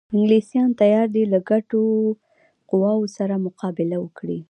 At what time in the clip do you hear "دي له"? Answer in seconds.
1.15-1.39